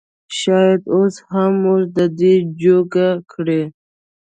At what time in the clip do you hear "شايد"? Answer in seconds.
0.39-0.81